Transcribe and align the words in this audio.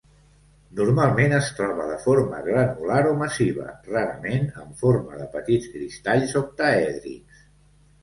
Normalment 0.77 1.35
es 1.39 1.49
troba 1.59 1.85
de 1.89 1.97
forma 2.05 2.39
granular 2.47 2.99
o 3.11 3.13
massiva, 3.21 3.67
rarament 3.93 4.51
en 4.65 4.75
forma 4.83 5.23
de 5.23 5.31
petits 5.39 5.73
cristalls 5.79 6.39
octaèdrics. 6.45 7.51